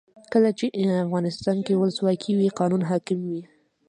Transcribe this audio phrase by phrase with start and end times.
[0.33, 0.65] کله چې
[1.05, 3.41] افغانستان کې ولسواکي وي قانون حاکم وي.